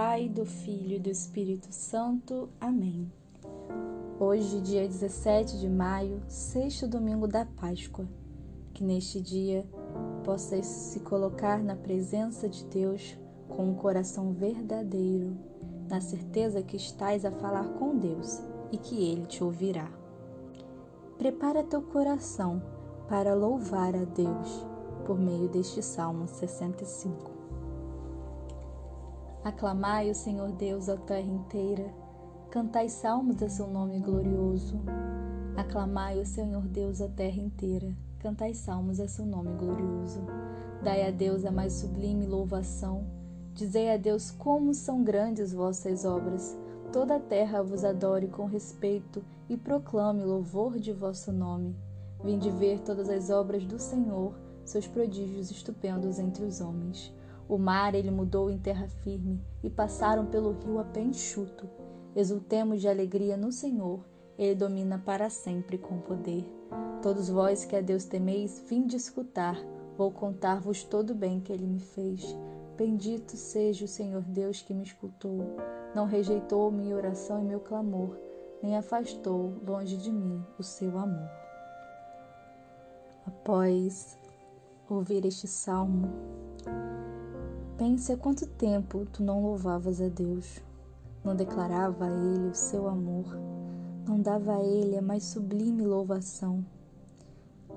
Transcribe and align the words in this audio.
Pai, 0.00 0.28
do 0.28 0.46
Filho 0.46 0.94
e 0.94 0.98
do 1.00 1.10
Espírito 1.10 1.72
Santo. 1.72 2.48
Amém. 2.60 3.10
Hoje, 4.20 4.60
dia 4.60 4.86
17 4.86 5.58
de 5.58 5.68
maio, 5.68 6.22
sexto 6.28 6.86
domingo 6.86 7.26
da 7.26 7.44
Páscoa. 7.44 8.06
Que 8.72 8.84
neste 8.84 9.20
dia 9.20 9.66
possas 10.22 10.66
se 10.66 11.00
colocar 11.00 11.60
na 11.60 11.74
presença 11.74 12.48
de 12.48 12.64
Deus 12.66 13.18
com 13.48 13.70
um 13.70 13.74
coração 13.74 14.32
verdadeiro, 14.32 15.36
na 15.88 16.00
certeza 16.00 16.62
que 16.62 16.76
estás 16.76 17.24
a 17.24 17.32
falar 17.32 17.66
com 17.70 17.98
Deus 17.98 18.40
e 18.70 18.78
que 18.78 19.02
Ele 19.02 19.26
te 19.26 19.42
ouvirá. 19.42 19.90
Prepara 21.18 21.64
teu 21.64 21.82
coração 21.82 22.62
para 23.08 23.34
louvar 23.34 23.96
a 23.96 24.04
Deus 24.04 24.64
por 25.04 25.18
meio 25.18 25.48
deste 25.48 25.82
Salmo 25.82 26.28
65. 26.28 27.37
Aclamai 29.48 30.10
o 30.10 30.14
Senhor 30.14 30.52
Deus, 30.52 30.90
a 30.90 30.96
terra 30.98 31.26
inteira, 31.26 31.90
cantai 32.50 32.90
salmos 32.90 33.42
a 33.42 33.48
seu 33.48 33.66
nome 33.66 33.98
glorioso. 33.98 34.78
Aclamai 35.56 36.20
o 36.20 36.26
Senhor 36.26 36.68
Deus, 36.68 37.00
a 37.00 37.08
terra 37.08 37.40
inteira, 37.40 37.96
cantai 38.18 38.52
salmos 38.52 39.00
a 39.00 39.08
seu 39.08 39.24
nome 39.24 39.56
glorioso. 39.56 40.20
Dai 40.84 41.08
a 41.08 41.10
Deus 41.10 41.46
a 41.46 41.50
mais 41.50 41.72
sublime 41.72 42.26
louvação. 42.26 43.06
Dizei 43.54 43.90
a 43.90 43.96
Deus 43.96 44.30
como 44.30 44.74
são 44.74 45.02
grandes 45.02 45.50
vossas 45.50 46.04
obras. 46.04 46.54
Toda 46.92 47.16
a 47.16 47.20
terra 47.20 47.62
vos 47.62 47.86
adore 47.86 48.28
com 48.28 48.44
respeito 48.44 49.24
e 49.48 49.56
proclame 49.56 50.24
louvor 50.24 50.78
de 50.78 50.92
vosso 50.92 51.32
nome. 51.32 51.74
Vinde 52.22 52.50
ver 52.50 52.80
todas 52.80 53.08
as 53.08 53.30
obras 53.30 53.64
do 53.64 53.78
Senhor, 53.78 54.34
seus 54.62 54.86
prodígios 54.86 55.50
estupendos 55.50 56.18
entre 56.18 56.44
os 56.44 56.60
homens. 56.60 57.16
O 57.48 57.56
mar 57.56 57.94
ele 57.94 58.10
mudou 58.10 58.50
em 58.50 58.58
terra 58.58 58.86
firme 59.02 59.40
e 59.62 59.70
passaram 59.70 60.26
pelo 60.26 60.52
rio 60.52 60.78
a 60.78 60.84
pé 60.84 61.00
enxuto. 61.00 61.66
Exultemos 62.14 62.80
de 62.80 62.88
alegria 62.88 63.36
no 63.36 63.50
Senhor, 63.50 64.04
ele 64.38 64.54
domina 64.54 64.98
para 64.98 65.30
sempre 65.30 65.78
com 65.78 65.98
poder. 65.98 66.44
Todos 67.02 67.30
vós 67.30 67.64
que 67.64 67.74
a 67.74 67.80
Deus 67.80 68.04
temeis, 68.04 68.62
vinde 68.68 68.96
escutar, 68.96 69.56
vou 69.96 70.10
contar-vos 70.10 70.84
todo 70.84 71.10
o 71.10 71.14
bem 71.14 71.40
que 71.40 71.52
ele 71.52 71.66
me 71.66 71.80
fez. 71.80 72.36
Bendito 72.76 73.36
seja 73.36 73.84
o 73.84 73.88
Senhor 73.88 74.22
Deus 74.22 74.60
que 74.60 74.74
me 74.74 74.82
escutou, 74.82 75.56
não 75.94 76.04
rejeitou 76.04 76.70
minha 76.70 76.94
oração 76.94 77.40
e 77.40 77.44
meu 77.44 77.60
clamor, 77.60 78.16
nem 78.62 78.76
afastou 78.76 79.54
longe 79.66 79.96
de 79.96 80.12
mim 80.12 80.44
o 80.58 80.62
seu 80.62 80.98
amor. 80.98 81.30
Após 83.26 84.16
ouvir 84.88 85.24
este 85.24 85.46
salmo, 85.46 86.08
Pense 87.78 88.12
há 88.12 88.16
quanto 88.16 88.44
tempo 88.44 89.06
tu 89.12 89.22
não 89.22 89.40
louvavas 89.40 90.02
a 90.02 90.08
Deus, 90.08 90.60
não 91.22 91.36
declarava 91.36 92.06
a 92.06 92.10
Ele 92.10 92.48
o 92.48 92.54
seu 92.54 92.88
amor, 92.88 93.24
não 94.04 94.20
dava 94.20 94.56
a 94.56 94.60
Ele 94.60 94.98
a 94.98 95.00
mais 95.00 95.22
sublime 95.22 95.86
louvação. 95.86 96.66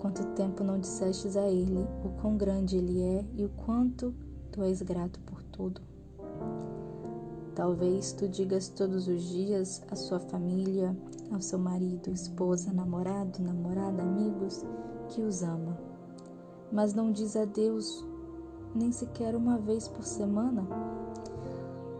Quanto 0.00 0.24
tempo 0.36 0.62
não 0.62 0.78
dissestes 0.78 1.36
a 1.36 1.48
Ele 1.48 1.84
o 2.04 2.10
quão 2.20 2.36
grande 2.36 2.76
Ele 2.76 3.02
é 3.02 3.24
e 3.34 3.44
o 3.44 3.48
quanto 3.48 4.14
tu 4.52 4.62
és 4.62 4.80
grato 4.82 5.18
por 5.22 5.42
tudo. 5.42 5.80
Talvez 7.56 8.12
tu 8.12 8.28
digas 8.28 8.68
todos 8.68 9.08
os 9.08 9.20
dias 9.24 9.82
à 9.90 9.96
sua 9.96 10.20
família, 10.20 10.96
ao 11.32 11.40
seu 11.40 11.58
marido, 11.58 12.12
esposa, 12.12 12.72
namorado, 12.72 13.42
namorada, 13.42 14.00
amigos, 14.00 14.64
que 15.08 15.22
os 15.22 15.42
ama. 15.42 15.76
Mas 16.70 16.94
não 16.94 17.10
diz 17.10 17.34
a 17.34 17.44
Deus 17.44 18.06
nem 18.74 18.92
sequer 18.92 19.34
uma 19.34 19.58
vez 19.58 19.88
por 19.88 20.04
semana? 20.04 20.66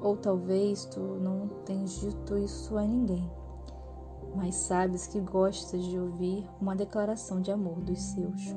Ou 0.00 0.16
talvez 0.16 0.84
tu 0.84 1.00
não 1.00 1.48
tenhas 1.64 2.00
dito 2.00 2.36
isso 2.36 2.76
a 2.76 2.84
ninguém, 2.84 3.28
mas 4.34 4.54
sabes 4.54 5.06
que 5.06 5.20
gostas 5.20 5.82
de 5.84 5.98
ouvir 5.98 6.48
uma 6.60 6.76
declaração 6.76 7.40
de 7.40 7.50
amor 7.50 7.80
dos 7.80 8.00
seus. 8.00 8.54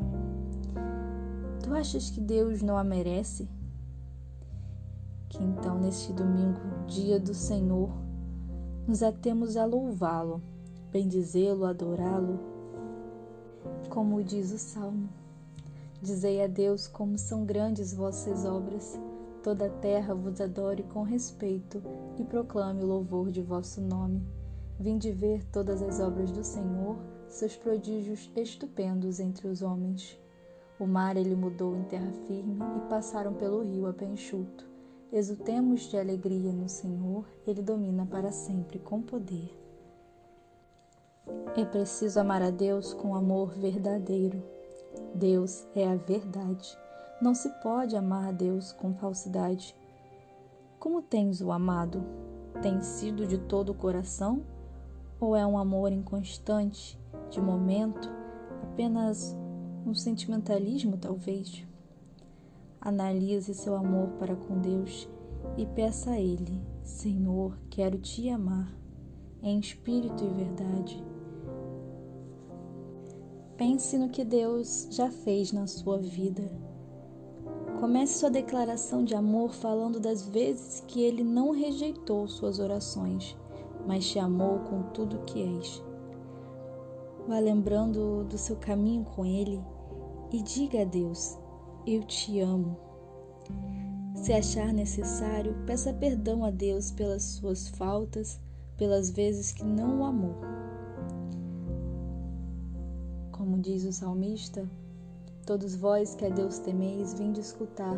Tu 1.63 1.73
achas 1.73 2.09
que 2.09 2.21
Deus 2.21 2.61
não 2.61 2.77
a 2.77 2.83
merece? 2.83 3.49
Que 5.29 5.41
então, 5.41 5.79
neste 5.79 6.11
domingo, 6.11 6.59
dia 6.87 7.19
do 7.19 7.33
Senhor, 7.33 7.89
nos 8.87 9.01
atemos 9.01 9.55
a 9.55 9.65
louvá-lo, 9.65 10.41
bendizê-lo, 10.91 11.65
adorá-lo, 11.65 12.39
como 13.89 14.23
diz 14.23 14.51
o 14.51 14.57
Salmo. 14.57 15.20
Dizei 16.01 16.41
a 16.43 16.47
Deus 16.47 16.87
como 16.87 17.15
são 17.15 17.45
grandes 17.45 17.93
vossas 17.93 18.43
obras. 18.43 18.99
Toda 19.43 19.67
a 19.67 19.69
terra 19.69 20.15
vos 20.15 20.41
adore 20.41 20.81
com 20.83 21.03
respeito 21.03 21.81
e 22.17 22.23
proclame 22.23 22.83
o 22.83 22.87
louvor 22.87 23.29
de 23.29 23.41
vosso 23.43 23.79
nome. 23.79 24.25
Vinde 24.79 25.11
ver 25.11 25.45
todas 25.51 25.79
as 25.83 25.99
obras 25.99 26.31
do 26.31 26.43
Senhor, 26.43 26.97
seus 27.27 27.55
prodígios 27.55 28.31
estupendos 28.35 29.19
entre 29.19 29.47
os 29.47 29.61
homens. 29.61 30.17
O 30.79 30.87
mar 30.87 31.15
ele 31.15 31.35
mudou 31.35 31.75
em 31.75 31.83
terra 31.83 32.11
firme 32.25 32.57
e 32.77 32.89
passaram 32.89 33.35
pelo 33.35 33.61
rio 33.61 33.85
a 33.85 33.93
pé 33.93 34.05
enxuto. 34.05 34.67
Exultemos 35.13 35.81
de 35.81 35.97
alegria 35.97 36.51
no 36.51 36.67
Senhor, 36.67 37.27
ele 37.45 37.61
domina 37.61 38.07
para 38.07 38.31
sempre 38.31 38.79
com 38.79 39.03
poder. 39.03 39.55
É 41.55 41.63
preciso 41.63 42.19
amar 42.19 42.41
a 42.41 42.49
Deus 42.49 42.91
com 42.91 43.13
amor 43.13 43.51
verdadeiro. 43.51 44.41
Deus 45.15 45.67
é 45.75 45.87
a 45.87 45.95
verdade. 45.95 46.77
Não 47.21 47.35
se 47.35 47.49
pode 47.61 47.95
amar 47.95 48.29
a 48.29 48.31
Deus 48.31 48.71
com 48.71 48.93
falsidade. 48.93 49.75
Como 50.79 51.01
tens 51.01 51.41
o 51.41 51.51
amado? 51.51 52.03
Tem 52.61 52.81
sido 52.81 53.27
de 53.27 53.37
todo 53.37 53.69
o 53.69 53.75
coração? 53.75 54.43
Ou 55.19 55.35
é 55.35 55.45
um 55.45 55.57
amor 55.57 55.91
inconstante, 55.91 56.99
de 57.29 57.39
momento, 57.39 58.09
apenas 58.63 59.37
um 59.85 59.93
sentimentalismo, 59.93 60.97
talvez? 60.97 61.65
Analise 62.79 63.53
seu 63.53 63.75
amor 63.75 64.09
para 64.17 64.35
com 64.35 64.59
Deus 64.59 65.07
e 65.57 65.65
peça 65.65 66.11
a 66.11 66.19
Ele: 66.19 66.65
Senhor, 66.83 67.55
quero 67.69 67.99
te 67.99 68.27
amar, 68.29 68.75
em 69.43 69.59
espírito 69.59 70.23
e 70.23 70.29
verdade 70.29 71.11
Pense 73.61 73.95
no 73.95 74.09
que 74.09 74.25
Deus 74.25 74.87
já 74.89 75.11
fez 75.11 75.51
na 75.51 75.67
sua 75.67 75.99
vida. 75.99 76.41
Comece 77.79 78.17
sua 78.17 78.31
declaração 78.31 79.03
de 79.05 79.13
amor 79.13 79.53
falando 79.53 79.99
das 79.99 80.23
vezes 80.23 80.83
que 80.87 80.99
Ele 81.03 81.23
não 81.23 81.51
rejeitou 81.51 82.27
suas 82.27 82.57
orações, 82.57 83.37
mas 83.85 84.09
te 84.09 84.17
amou 84.17 84.61
com 84.61 84.81
tudo 84.91 85.23
que 85.27 85.43
és. 85.43 85.83
Vá 87.27 87.37
lembrando 87.37 88.23
do 88.23 88.35
seu 88.35 88.55
caminho 88.55 89.05
com 89.05 89.23
Ele 89.23 89.63
e 90.31 90.41
diga 90.41 90.81
a 90.81 90.85
Deus: 90.85 91.37
Eu 91.85 92.03
te 92.03 92.39
amo. 92.39 92.75
Se 94.15 94.33
achar 94.33 94.73
necessário, 94.73 95.55
peça 95.67 95.93
perdão 95.93 96.43
a 96.43 96.49
Deus 96.49 96.89
pelas 96.89 97.21
suas 97.21 97.67
faltas, 97.67 98.39
pelas 98.75 99.11
vezes 99.11 99.51
que 99.51 99.63
não 99.63 99.99
o 99.99 100.03
amou. 100.03 100.70
Diz 103.61 103.85
o 103.85 103.93
salmista, 103.93 104.67
todos 105.45 105.75
vós 105.75 106.15
que 106.15 106.25
a 106.25 106.29
Deus 106.29 106.57
temeis, 106.57 107.13
vinde 107.13 107.41
escutar. 107.41 107.95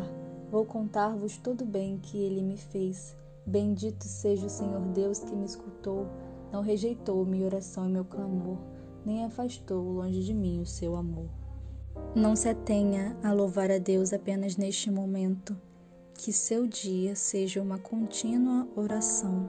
Vou 0.50 0.66
contar-vos 0.66 1.38
todo 1.38 1.62
o 1.62 1.66
bem 1.66 1.96
que 1.96 2.18
ele 2.18 2.42
me 2.42 2.58
fez. 2.58 3.16
Bendito 3.46 4.04
seja 4.04 4.46
o 4.46 4.50
Senhor 4.50 4.82
Deus 4.88 5.20
que 5.20 5.34
me 5.34 5.46
escutou, 5.46 6.06
não 6.52 6.60
rejeitou 6.60 7.24
minha 7.24 7.46
oração 7.46 7.88
e 7.88 7.92
meu 7.92 8.04
clamor, 8.04 8.58
nem 9.06 9.24
afastou 9.24 9.90
longe 9.90 10.22
de 10.22 10.34
mim 10.34 10.60
o 10.60 10.66
seu 10.66 10.96
amor. 10.96 11.30
Não 12.14 12.36
se 12.36 12.50
atenha 12.50 13.16
a 13.22 13.32
louvar 13.32 13.70
a 13.70 13.78
Deus 13.78 14.12
apenas 14.12 14.58
neste 14.58 14.90
momento, 14.90 15.56
que 16.12 16.30
seu 16.30 16.66
dia 16.66 17.16
seja 17.16 17.62
uma 17.62 17.78
contínua 17.78 18.68
oração. 18.76 19.48